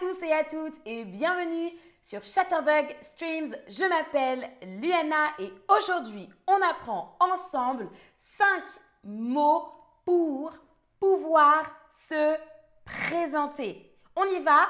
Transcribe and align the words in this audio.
tous 0.00 0.22
et 0.24 0.32
à 0.32 0.42
toutes 0.42 0.74
et 0.86 1.04
bienvenue 1.04 1.70
sur 2.02 2.24
Chatterbug 2.24 2.96
Streams. 3.00 3.54
Je 3.68 3.84
m'appelle 3.84 4.50
Luana 4.80 5.28
et 5.38 5.52
aujourd'hui 5.68 6.28
on 6.48 6.60
apprend 6.62 7.16
ensemble 7.20 7.88
5 8.16 8.62
mots 9.04 9.68
pour 10.04 10.52
pouvoir 10.98 11.70
se 11.92 12.36
présenter. 12.84 13.94
On 14.16 14.24
y 14.24 14.42
va 14.42 14.68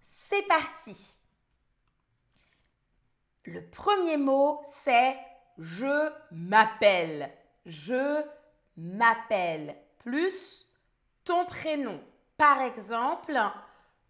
C'est 0.00 0.46
parti. 0.48 0.96
Le 3.44 3.68
premier 3.68 4.16
mot 4.16 4.62
c'est 4.72 5.18
je 5.58 6.10
m'appelle. 6.30 7.30
Je 7.66 8.22
m'appelle 8.78 9.76
plus 9.98 10.66
ton 11.24 11.44
prénom. 11.44 12.00
Par 12.38 12.62
exemple, 12.62 13.38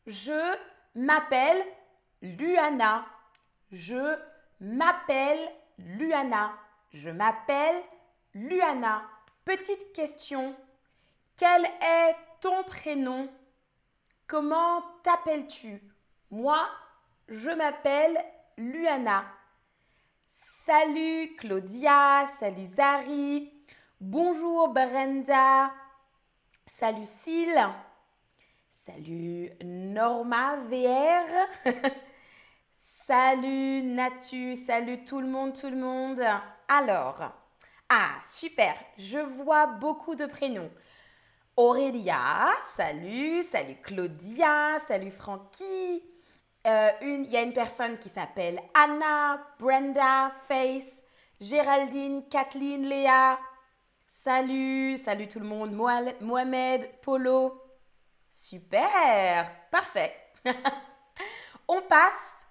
je 0.07 0.57
m'appelle 0.95 1.65
Luana. 2.23 3.05
Je 3.70 4.16
m'appelle 4.60 5.51
Luana. 5.79 6.52
Je 6.93 7.10
m'appelle 7.10 7.83
Luana. 8.34 9.02
Petite 9.45 9.93
question. 9.93 10.55
Quel 11.37 11.65
est 11.65 12.16
ton 12.41 12.62
prénom? 12.65 13.29
Comment 14.27 14.83
t'appelles-tu? 15.02 15.83
Moi, 16.30 16.69
je 17.29 17.51
m'appelle 17.51 18.23
Luana. 18.57 19.24
Salut 20.65 21.34
Claudia, 21.37 22.27
salut 22.38 22.65
Zari, 22.65 23.52
bonjour 24.01 24.69
Brenda, 24.69 25.73
salut 26.66 27.05
Syl, 27.05 27.52
salut 28.84 29.48
Norma 29.62 30.56
VR, 30.56 31.73
salut 32.73 33.80
Natu, 33.82 34.57
salut 34.57 35.04
tout 35.04 35.20
le 35.20 35.29
monde, 35.29 35.52
tout 35.52 35.70
le 35.70 35.76
monde. 35.76 36.20
Alors, 36.66 37.20
ah 37.88 38.10
super, 38.24 38.74
je 38.98 39.18
vois 39.18 39.66
beaucoup 39.66 40.16
de 40.16 40.26
prénoms. 40.26 40.70
Aurélia, 41.57 42.48
salut, 42.74 43.45
salut 43.45 43.76
Claudia, 43.80 44.79
salut 44.80 45.12
Francky, 45.12 46.02
euh, 46.66 46.90
il 47.02 47.30
y 47.30 47.37
a 47.37 47.42
une 47.42 47.52
personne 47.52 47.98
qui 47.98 48.09
s'appelle 48.09 48.59
Anna, 48.74 49.46
Brenda, 49.60 50.32
Face, 50.48 51.04
Géraldine, 51.40 52.24
Kathleen, 52.29 52.85
Léa. 52.85 53.38
Salut, 54.09 54.96
salut 54.96 55.29
tout 55.29 55.38
le 55.38 55.46
monde. 55.46 55.73
Mohamed, 55.73 56.90
Polo. 57.01 57.62
Super, 58.33 59.51
parfait. 59.71 60.16
On 61.69 61.83
passe 61.83 62.47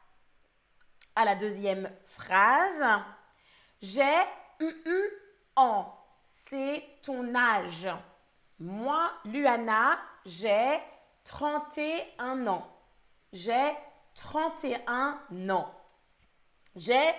à 1.15 1.25
la 1.25 1.35
deuxième 1.35 1.91
phrase. 2.05 3.01
J'ai 3.81 4.15
en. 5.55 5.91
C'est 6.27 6.83
ton 7.01 7.33
âge. 7.33 7.89
Moi, 8.59 9.11
Luana, 9.25 9.99
j'ai 10.23 10.79
31 11.23 12.45
ans. 12.45 12.67
J'ai 13.33 13.73
31 14.13 15.49
ans. 15.49 15.73
J'ai 16.75 17.09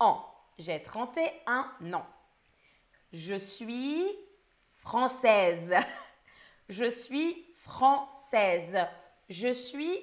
an. 0.00 0.26
J'ai 0.58 0.82
31 0.82 1.92
ans. 1.92 2.06
Je 3.12 3.34
suis 3.34 4.06
française. 4.74 5.74
Je 6.68 6.88
suis 6.88 7.46
française. 7.54 8.78
Je 9.28 9.52
suis 9.52 9.98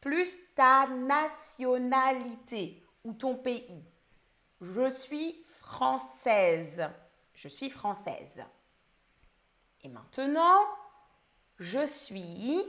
plus 0.00 0.38
ta 0.54 0.86
nationalité 0.86 2.82
ou 3.04 3.12
ton 3.12 3.36
pays. 3.36 3.84
Je 4.60 4.88
suis 4.88 5.42
française. 5.46 6.88
Je 7.34 7.48
suis 7.48 7.70
française. 7.70 8.44
Et 9.82 9.88
maintenant, 9.88 10.66
je 11.58 11.86
suis 11.86 12.62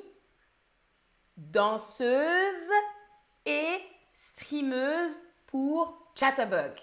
danseuse 1.38 2.72
et 3.46 3.80
streameuse 4.14 5.22
pour 5.48 6.12
Chatterbug, 6.16 6.74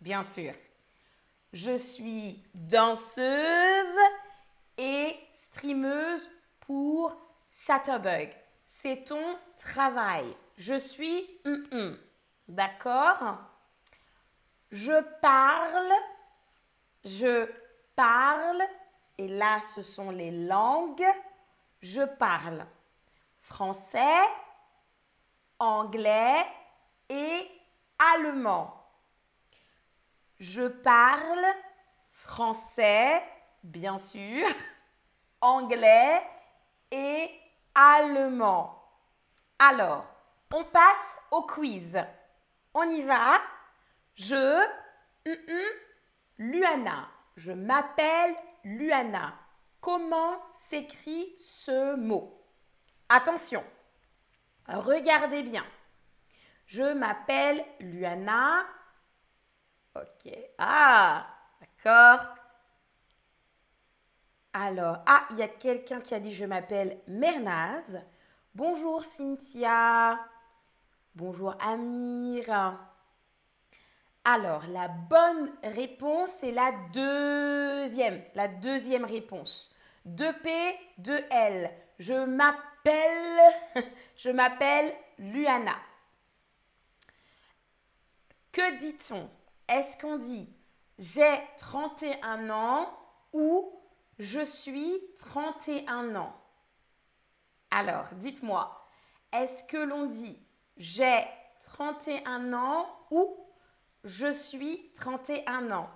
bien 0.00 0.22
sûr. 0.22 0.52
Je 1.52 1.76
suis 1.76 2.42
danseuse 2.54 3.98
et 4.76 5.16
streameuse 5.32 6.28
pour 6.60 7.16
Chatterbug. 7.52 8.30
C'est 8.66 9.04
ton 9.04 9.38
travail. 9.56 10.36
Je 10.56 10.78
suis 10.78 11.40
D'accord? 12.48 13.38
Je 14.70 15.02
parle. 15.20 15.92
Je 17.04 17.50
parle. 17.94 18.62
Et 19.18 19.28
là, 19.28 19.60
ce 19.60 19.82
sont 19.82 20.10
les 20.10 20.30
langues. 20.30 21.06
Je 21.80 22.02
parle 22.02 22.66
français, 23.40 24.20
anglais 25.58 26.44
et 27.08 27.48
allemand. 28.14 28.74
Je 30.38 30.68
parle 30.68 31.46
français, 32.10 33.22
bien 33.66 33.98
sûr, 33.98 34.46
anglais 35.40 36.22
et 36.90 37.30
allemand. 37.74 38.82
Alors, 39.58 40.12
on 40.54 40.64
passe 40.64 41.20
au 41.30 41.42
quiz. 41.42 42.02
On 42.74 42.88
y 42.88 43.02
va. 43.02 43.40
Je, 44.14 44.62
Luana. 46.38 47.08
Je 47.36 47.52
m'appelle 47.52 48.34
Luana. 48.64 49.34
Comment 49.80 50.40
s'écrit 50.54 51.34
ce 51.38 51.96
mot? 51.96 52.42
Attention, 53.08 53.62
regardez 54.66 55.42
bien. 55.42 55.64
Je 56.66 56.82
m'appelle 56.82 57.64
Luana. 57.80 58.66
Ok. 59.94 60.32
Ah, 60.58 61.26
d'accord. 61.60 62.26
Alors, 64.58 65.00
ah, 65.04 65.26
il 65.32 65.36
y 65.36 65.42
a 65.42 65.48
quelqu'un 65.48 66.00
qui 66.00 66.14
a 66.14 66.18
dit 66.18 66.32
je 66.32 66.46
m'appelle 66.46 66.98
Mernaz. 67.08 68.00
Bonjour 68.54 69.04
Cynthia. 69.04 70.18
Bonjour 71.14 71.54
Amir. 71.60 72.78
Alors, 74.24 74.62
la 74.68 74.88
bonne 74.88 75.52
réponse 75.62 76.42
est 76.42 76.52
la 76.52 76.72
deuxième. 76.90 78.22
La 78.34 78.48
deuxième 78.48 79.04
réponse. 79.04 79.70
2P, 80.08 80.48
2L. 81.02 81.70
Je 81.98 82.24
m'appelle 82.24 83.52
je 84.16 84.30
m'appelle 84.30 84.90
Luana. 85.18 85.76
Que 88.52 88.78
dit-on? 88.78 89.28
Est-ce 89.68 89.98
qu'on 89.98 90.16
dit 90.16 90.48
j'ai 90.98 91.42
31 91.58 92.48
ans 92.48 92.88
ou 93.34 93.70
je 94.18 94.40
suis 94.44 94.92
31 95.18 96.16
ans 96.16 96.34
Alors, 97.70 98.06
dites-moi, 98.14 98.88
est-ce 99.32 99.64
que 99.64 99.76
l'on 99.76 100.06
dit 100.06 100.38
j'ai 100.76 101.24
31 101.64 102.52
ans 102.52 102.86
ou 103.10 103.36
je 104.04 104.32
suis 104.32 104.90
31 104.92 105.70
ans? 105.72 105.90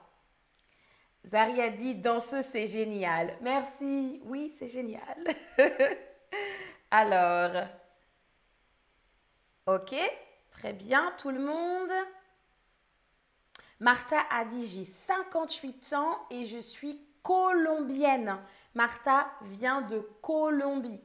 Zari 1.24 1.60
a 1.60 1.68
dit 1.68 1.94
danseuse, 1.94 2.46
c'est 2.46 2.66
génial. 2.66 3.36
Merci. 3.42 4.20
Oui, 4.24 4.52
c'est 4.56 4.68
génial. 4.68 5.24
Alors, 6.90 7.66
ok, 9.66 9.94
très 10.50 10.72
bien, 10.72 11.12
tout 11.18 11.30
le 11.30 11.40
monde. 11.40 11.90
Martha 13.80 14.20
a 14.30 14.44
dit 14.44 14.66
j'ai 14.66 14.84
58 14.84 15.92
ans 15.92 16.26
et 16.30 16.46
je 16.46 16.58
suis 16.58 17.00
colombienne. 17.22 18.38
Martha 18.74 19.30
vient 19.42 19.82
de 19.82 19.98
Colombie. 20.22 21.00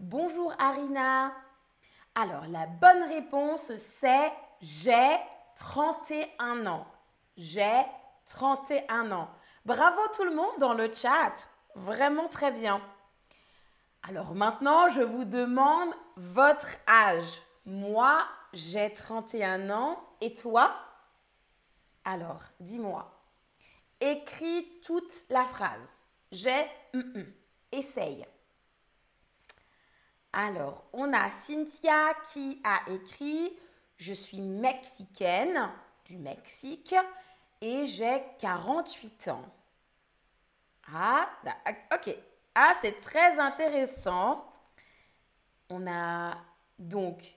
Bonjour 0.00 0.52
Arina. 0.58 1.32
Alors, 2.14 2.44
la 2.48 2.66
bonne 2.66 3.02
réponse 3.04 3.72
c'est 3.76 4.32
j'ai 4.60 5.16
31 5.56 6.66
ans. 6.66 6.86
J'ai 7.36 7.82
31 8.26 9.12
ans. 9.12 9.28
Bravo 9.64 10.00
tout 10.14 10.24
le 10.24 10.34
monde 10.34 10.58
dans 10.58 10.74
le 10.74 10.92
chat. 10.92 11.48
Vraiment 11.74 12.28
très 12.28 12.52
bien. 12.52 12.80
Alors 14.08 14.34
maintenant, 14.34 14.88
je 14.90 15.00
vous 15.00 15.24
demande 15.24 15.90
votre 16.16 16.76
âge. 16.88 17.42
Moi, 17.64 18.24
j'ai 18.52 18.92
31 18.92 19.70
ans. 19.70 19.98
Et 20.20 20.34
toi? 20.34 20.74
Alors, 22.04 22.42
dis-moi. 22.60 23.13
Écris 24.00 24.80
toute 24.82 25.12
la 25.30 25.44
phrase. 25.44 26.04
J'ai... 26.30 26.66
Essaye. 27.72 28.24
Alors, 30.32 30.84
on 30.92 31.12
a 31.12 31.30
Cynthia 31.30 32.14
qui 32.32 32.60
a 32.64 32.90
écrit 32.90 33.56
Je 33.96 34.12
suis 34.12 34.40
mexicaine 34.40 35.70
du 36.04 36.18
Mexique 36.18 36.94
et 37.60 37.86
j'ai 37.86 38.22
48 38.38 39.28
ans. 39.28 39.44
Ah, 40.92 41.28
ok. 41.92 42.16
Ah, 42.54 42.72
c'est 42.80 43.00
très 43.00 43.38
intéressant. 43.38 44.46
On 45.70 45.86
a 45.86 46.36
donc 46.78 47.36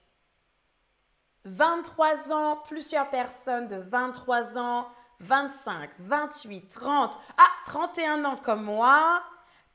23 1.44 2.32
ans, 2.32 2.56
plusieurs 2.66 3.08
personnes 3.10 3.68
de 3.68 3.76
23 3.76 4.58
ans, 4.58 4.88
25, 5.20 5.90
28, 5.98 6.68
30, 6.68 7.18
ah, 7.36 7.42
31 7.64 8.24
ans 8.24 8.36
comme 8.36 8.62
moi, 8.62 9.22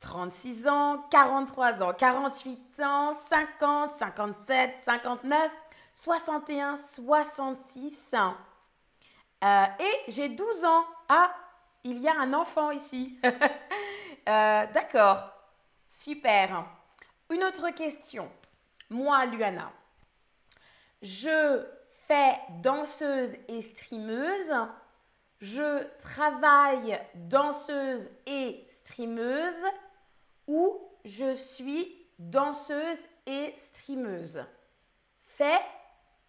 36 0.00 0.68
ans, 0.68 1.06
43 1.10 1.82
ans, 1.82 1.92
48 1.92 2.80
ans, 2.80 3.14
50, 3.14 3.94
57, 3.94 4.80
59, 4.80 5.50
61, 5.94 6.76
66. 6.76 8.14
Euh, 9.44 9.64
et 9.78 10.10
j'ai 10.10 10.28
12 10.28 10.64
ans. 10.64 10.84
Ah, 11.08 11.34
il 11.84 11.98
y 11.98 12.08
a 12.08 12.18
un 12.18 12.32
enfant 12.32 12.70
ici. 12.70 13.18
Euh, 14.26 14.64
d'accord. 14.72 15.30
Super. 15.86 16.64
Une 17.28 17.44
autre 17.44 17.68
question. 17.68 18.30
Moi, 18.88 19.26
Luana, 19.26 19.70
je 21.02 21.62
fais 22.08 22.40
danseuse 22.62 23.36
et 23.48 23.60
streameuse. 23.60 24.50
Je 25.40 25.86
travaille 25.98 27.00
danseuse 27.14 28.10
et 28.26 28.66
streameuse 28.70 29.64
ou 30.46 30.80
je 31.04 31.34
suis 31.34 32.06
danseuse 32.18 33.00
et 33.26 33.52
streameuse. 33.56 34.44
Fais, 35.26 35.60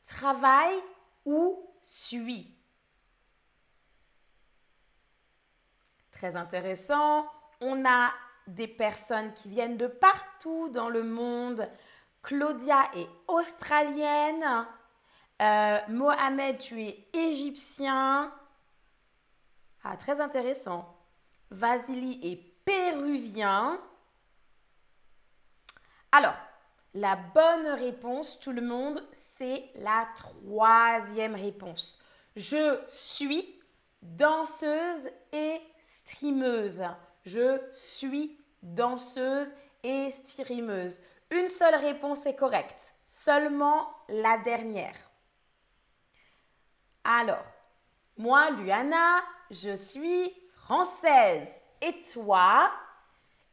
travaille 0.04 0.82
ou 1.26 1.66
suis. 1.82 2.52
Très 6.12 6.36
intéressant. 6.36 7.28
On 7.62 7.86
a 7.86 8.12
des 8.48 8.68
personnes 8.68 9.34
qui 9.34 9.50
viennent 9.50 9.78
de 9.78 9.88
partout 9.88 10.70
dans 10.70 10.90
le 10.90 11.04
monde. 11.04 11.68
Claudia 12.22 12.90
est 12.96 13.08
australienne. 13.28 14.66
Euh, 15.42 15.80
Mohamed, 15.90 16.58
tu 16.58 16.82
es 16.84 17.08
égyptien. 17.14 18.34
Ah, 19.88 19.98
très 19.98 20.20
intéressant. 20.20 20.98
Vasily 21.52 22.20
est 22.24 22.38
péruvien. 22.66 23.80
Alors, 26.12 26.34
la 26.96 27.16
bonne 27.16 27.68
réponse, 27.68 28.40
tout 28.40 28.52
le 28.52 28.64
monde, 28.64 29.08
c'est 29.14 29.70
la 29.76 30.08
troisième 30.16 31.36
réponse. 31.36 32.00
Je 32.36 32.82
suis 32.88 33.62
danseuse 34.02 35.08
et 35.32 35.62
streameuse. 35.84 36.84
Je 37.24 37.62
suis 37.72 38.40
danseuse 38.64 39.54
et 39.84 40.10
streameuse. 40.10 41.00
Une 41.30 41.48
seule 41.48 41.76
réponse 41.76 42.26
est 42.26 42.36
correcte, 42.36 42.96
seulement 43.04 43.88
la 44.10 44.40
dernière. 44.40 44.96
Alors, 47.04 47.46
moi, 48.18 48.50
Luana, 48.52 49.24
je 49.52 49.76
suis 49.76 50.34
française. 50.54 51.50
Et 51.82 52.02
toi, 52.14 52.72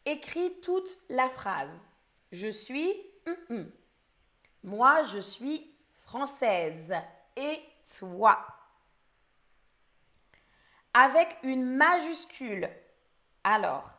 écris 0.04 0.60
toute 0.60 0.98
la 1.08 1.28
phrase. 1.28 1.86
Je 2.30 2.48
suis... 2.48 2.94
Mm, 3.26 3.54
mm. 3.54 3.70
Moi, 4.64 5.02
je 5.04 5.18
suis 5.18 5.74
française. 5.94 6.94
Et 7.36 7.60
toi? 7.98 8.38
Avec 10.94 11.38
une 11.42 11.64
majuscule. 11.64 12.68
Alors, 13.42 13.90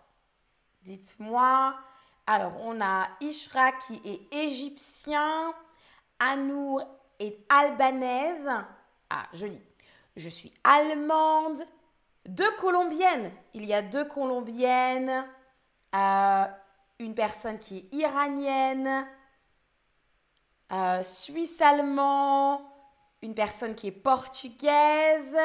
dites-moi. 0.83 1.75
Alors, 2.25 2.56
on 2.62 2.80
a 2.80 3.09
Ishra 3.19 3.74
qui 3.74 4.01
est 4.06 4.33
égyptien. 4.33 5.54
Anour 6.19 6.83
est 7.19 7.38
albanaise. 7.50 8.50
Ah, 9.09 9.27
joli. 9.33 9.62
Je 10.15 10.30
suis 10.30 10.54
allemande. 10.63 11.62
Deux 12.27 12.51
colombiennes. 12.57 13.31
Il 13.54 13.65
y 13.65 13.74
a 13.74 13.81
deux 13.81 14.06
colombiennes. 14.06 15.25
Euh, 15.95 16.45
une 17.00 17.15
personne 17.15 17.60
qui 17.60 17.77
est 17.77 17.95
iranienne. 17.95 19.07
Euh, 20.71 21.04
suisse-allemand. 21.04 22.62
Une 23.21 23.36
personne 23.36 23.75
qui 23.75 23.88
est 23.88 23.92
portugaise 23.92 25.38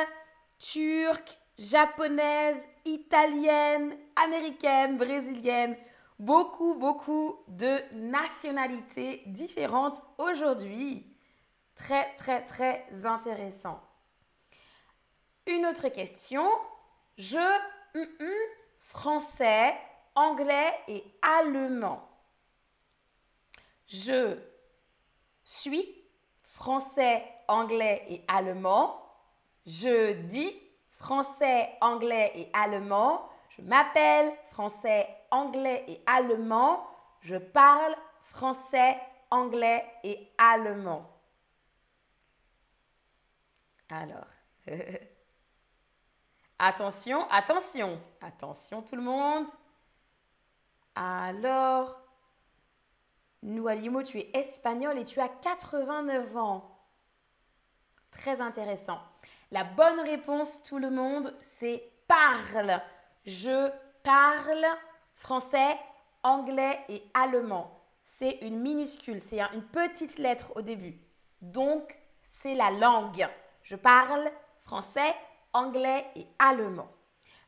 turque, 0.58 1.38
japonaise, 1.58 2.64
italienne, 2.84 3.96
américaine, 4.16 4.98
brésilienne. 4.98 5.76
Beaucoup, 6.18 6.74
beaucoup 6.74 7.36
de 7.46 7.80
nationalités 7.94 9.22
différentes 9.26 10.02
aujourd'hui. 10.18 11.06
Très, 11.76 12.16
très, 12.16 12.44
très 12.44 12.84
intéressant. 13.04 13.80
Une 15.48 15.64
autre 15.64 15.88
question. 15.88 16.46
Je, 17.16 17.38
français, 18.80 19.74
anglais 20.14 20.74
et 20.88 21.02
allemand. 21.22 22.06
Je 23.86 24.36
suis 25.42 26.04
français, 26.42 27.24
anglais 27.48 28.04
et 28.10 28.24
allemand. 28.28 29.02
Je 29.66 30.12
dis 30.12 30.54
français, 30.90 31.70
anglais 31.80 32.30
et 32.34 32.50
allemand. 32.52 33.26
Je 33.48 33.62
m'appelle 33.62 34.30
français, 34.50 35.08
anglais 35.30 35.82
et 35.88 36.02
allemand. 36.04 36.86
Je 37.22 37.36
parle 37.36 37.96
français, 38.20 38.98
anglais 39.30 39.82
et 40.04 40.30
allemand. 40.36 41.10
Alors, 43.88 44.26
attention, 46.58 47.26
attention, 47.30 48.00
attention 48.20 48.82
tout 48.82 48.96
le 48.96 49.02
monde. 49.02 49.46
Alors, 50.94 51.96
Noualimo, 53.42 54.02
tu 54.02 54.18
es 54.18 54.30
espagnol 54.34 54.98
et 54.98 55.04
tu 55.04 55.20
as 55.20 55.28
89 55.28 56.36
ans. 56.36 56.78
Très 58.10 58.40
intéressant. 58.40 59.00
La 59.50 59.64
bonne 59.64 60.00
réponse, 60.00 60.62
tout 60.62 60.78
le 60.78 60.90
monde, 60.90 61.34
c'est 61.40 61.88
parle. 62.08 62.80
Je 63.24 63.70
parle 64.02 64.66
français, 65.14 65.78
anglais 66.22 66.80
et 66.88 67.02
allemand. 67.14 67.80
C'est 68.02 68.38
une 68.42 68.58
minuscule, 68.58 69.20
c'est 69.20 69.40
une 69.40 69.62
petite 69.62 70.18
lettre 70.18 70.52
au 70.56 70.62
début. 70.62 70.98
Donc, 71.40 71.96
c'est 72.24 72.54
la 72.54 72.70
langue. 72.70 73.28
Je 73.62 73.76
parle 73.76 74.30
français, 74.58 75.14
anglais 75.52 76.06
et 76.16 76.26
allemand. 76.38 76.90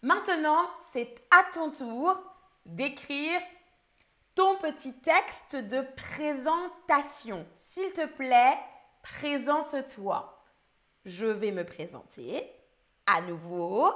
Maintenant, 0.03 0.69
c'est 0.83 1.15
à 1.31 1.45
ton 1.53 1.71
tour 1.71 2.23
d'écrire 2.67 3.41
ton 4.35 4.57
petit 4.57 4.95
texte 5.01 5.57
de 5.57 5.85
présentation. 5.97 7.47
S'il 7.53 7.93
te 7.93 8.07
plaît, 8.07 8.59
présente-toi 9.03 10.41
je 11.05 11.27
vais 11.27 11.51
me 11.51 11.65
présenter 11.65 12.47
à 13.07 13.23
nouveau. 13.23 13.91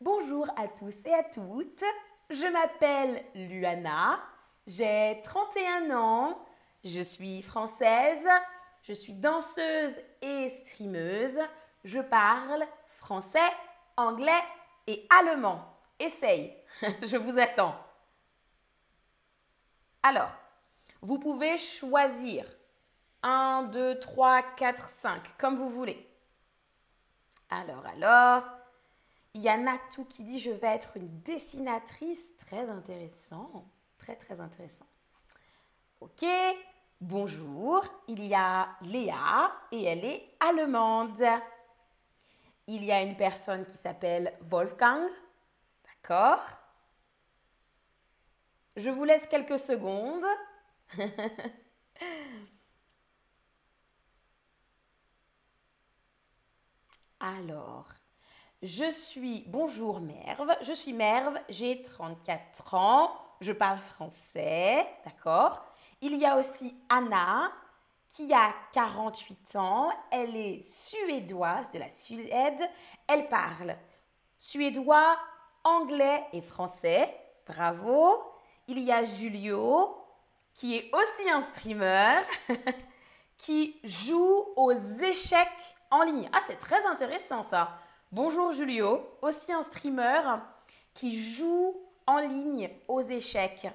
Bonjour 0.00 0.48
à 0.56 0.66
tous 0.66 1.06
et 1.06 1.14
à 1.14 1.22
toutes. 1.22 1.84
Je 2.30 2.46
m'appelle 2.48 3.24
Luana. 3.34 4.20
J'ai 4.66 5.20
31 5.22 5.96
ans. 5.96 6.44
Je 6.82 7.00
suis 7.00 7.42
française. 7.42 8.26
Je 8.82 8.92
suis 8.92 9.14
danseuse 9.14 9.98
et 10.20 10.50
streameuse. 10.64 11.38
Je 11.84 12.00
parle 12.00 12.66
français, 12.86 13.38
anglais 13.96 14.42
et 14.86 15.06
allemand. 15.20 15.62
Essaye. 15.98 16.56
Je 17.02 17.16
vous 17.16 17.38
attends. 17.38 17.76
Alors, 20.02 20.32
vous 21.02 21.18
pouvez 21.18 21.58
choisir 21.58 22.46
1, 23.22 23.64
2, 23.72 23.98
3, 23.98 24.42
4, 24.56 24.88
5, 24.88 25.36
comme 25.38 25.56
vous 25.56 25.68
voulez. 25.68 26.10
Alors, 27.50 27.86
alors, 27.86 28.42
il 29.34 29.42
y 29.42 29.48
a 29.48 29.56
Natou 29.56 30.04
qui 30.04 30.24
dit 30.24 30.38
je 30.38 30.50
vais 30.50 30.68
être 30.68 30.96
une 30.96 31.20
dessinatrice. 31.20 32.36
Très 32.36 32.70
intéressant, 32.70 33.64
très 33.98 34.16
très 34.16 34.40
intéressant. 34.40 34.86
Ok, 36.00 36.24
bonjour. 37.00 37.84
Il 38.08 38.24
y 38.24 38.34
a 38.34 38.68
Léa 38.82 39.52
et 39.72 39.84
elle 39.84 40.04
est 40.04 40.36
allemande. 40.40 41.22
Il 42.66 42.82
y 42.84 42.92
a 42.92 43.02
une 43.02 43.16
personne 43.16 43.66
qui 43.66 43.76
s'appelle 43.76 44.32
Wolfgang. 44.42 45.06
D'accord. 45.84 46.40
Je 48.76 48.90
vous 48.90 49.04
laisse 49.04 49.26
quelques 49.26 49.58
secondes. 49.58 50.24
Alors, 57.20 57.88
je 58.62 58.90
suis, 58.90 59.44
bonjour 59.46 60.00
Merve, 60.00 60.54
je 60.60 60.72
suis 60.72 60.92
Merve, 60.92 61.38
j'ai 61.48 61.80
34 61.80 62.74
ans, 62.74 63.18
je 63.40 63.52
parle 63.52 63.78
français, 63.78 64.86
d'accord. 65.04 65.64
Il 66.02 66.16
y 66.16 66.26
a 66.26 66.36
aussi 66.36 66.74
Anna 66.90 67.50
qui 68.14 68.32
a 68.32 68.54
48 68.72 69.56
ans, 69.56 69.90
elle 70.12 70.36
est 70.36 70.60
suédoise 70.60 71.68
de 71.70 71.80
la 71.80 71.88
Suède, 71.88 72.60
elle 73.08 73.28
parle 73.28 73.76
suédois, 74.38 75.18
anglais 75.64 76.24
et 76.32 76.40
français, 76.40 77.12
bravo. 77.44 78.22
Il 78.68 78.78
y 78.78 78.92
a 78.92 79.04
Julio 79.04 79.96
qui 80.52 80.76
est 80.76 80.90
aussi 80.94 81.28
un 81.28 81.40
streamer 81.40 82.20
qui 83.36 83.80
joue 83.82 84.44
aux 84.54 84.72
échecs 84.72 85.48
en 85.90 86.04
ligne. 86.04 86.30
Ah, 86.32 86.40
c'est 86.46 86.60
très 86.60 86.86
intéressant 86.86 87.42
ça. 87.42 87.80
Bonjour 88.12 88.52
Julio, 88.52 89.18
aussi 89.22 89.52
un 89.52 89.64
streamer 89.64 90.20
qui 90.94 91.20
joue 91.20 91.74
en 92.06 92.18
ligne 92.18 92.70
aux 92.86 93.00
échecs. 93.00 93.66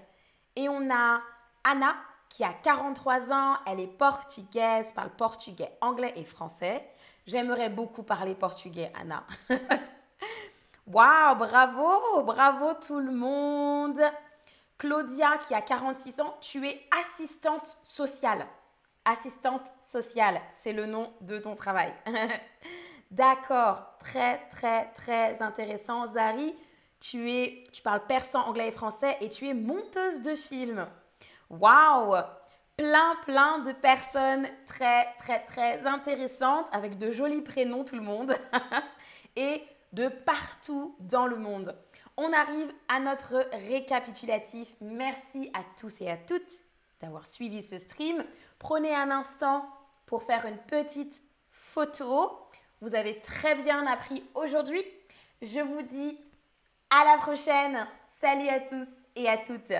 Et 0.55 0.69
on 0.69 0.89
a 0.89 1.19
Anna 1.65 1.93
qui 2.29 2.43
a 2.43 2.53
43 2.53 3.31
ans, 3.31 3.57
elle 3.65 3.79
est 3.79 3.88
portugaise, 3.88 4.93
parle 4.93 5.09
portugais, 5.09 5.71
anglais 5.81 6.13
et 6.15 6.24
français. 6.24 6.88
J'aimerais 7.25 7.69
beaucoup 7.69 8.03
parler 8.03 8.36
portugais, 8.36 8.91
Anna. 9.00 9.25
Waouh, 10.88 11.36
bravo, 11.36 12.24
bravo 12.24 12.74
tout 12.74 13.00
le 13.00 13.12
monde. 13.12 14.00
Claudia 14.77 15.38
qui 15.38 15.53
a 15.53 15.62
46 15.62 16.21
ans, 16.21 16.38
tu 16.39 16.67
es 16.67 16.81
assistante 17.00 17.77
sociale. 17.83 18.48
Assistante 19.05 19.71
sociale, 19.81 20.39
c'est 20.55 20.74
le 20.74 20.86
nom 20.86 21.12
de 21.21 21.38
ton 21.38 21.55
travail. 21.55 21.93
D'accord, 23.12 23.98
très 24.00 24.48
très 24.50 24.91
très 24.93 25.41
intéressant. 25.41 26.07
Zari, 26.07 26.55
tu 27.00 27.31
es 27.31 27.63
tu 27.74 27.81
parles 27.81 28.05
persan, 28.07 28.41
anglais 28.41 28.67
et 28.67 28.71
français 28.71 29.17
et 29.21 29.29
tu 29.29 29.48
es 29.48 29.53
monteuse 29.53 30.21
de 30.21 30.36
films. 30.36 30.88
Waouh 31.49 32.15
Plein 32.77 33.15
plein 33.25 33.59
de 33.59 33.73
personnes 33.73 34.47
très 34.65 35.13
très 35.17 35.43
très 35.43 35.85
intéressantes 35.85 36.67
avec 36.71 36.97
de 36.97 37.11
jolis 37.11 37.41
prénoms 37.41 37.83
tout 37.83 37.95
le 37.95 38.01
monde 38.01 38.33
et 39.35 39.61
de 39.91 40.07
partout 40.07 40.95
dans 40.99 41.27
le 41.27 41.35
monde. 41.35 41.75
On 42.15 42.31
arrive 42.31 42.71
à 42.87 42.99
notre 42.99 43.49
récapitulatif. 43.67 44.75
Merci 44.79 45.49
à 45.53 45.61
tous 45.77 46.01
et 46.01 46.09
à 46.09 46.17
toutes 46.17 46.63
d'avoir 47.01 47.25
suivi 47.25 47.61
ce 47.61 47.77
stream. 47.77 48.23
Prenez 48.59 48.93
un 48.93 49.09
instant 49.11 49.67
pour 50.05 50.23
faire 50.23 50.45
une 50.45 50.57
petite 50.57 51.21
photo. 51.51 52.37
Vous 52.81 52.95
avez 52.95 53.19
très 53.19 53.55
bien 53.55 53.85
appris 53.87 54.23
aujourd'hui. 54.35 54.83
Je 55.41 55.59
vous 55.59 55.81
dis 55.81 56.19
à 56.89 57.05
la 57.05 57.17
prochaine. 57.17 57.87
Salut 58.05 58.49
à 58.49 58.59
tous 58.59 58.87
et 59.15 59.27
à 59.29 59.37
toutes. 59.37 59.73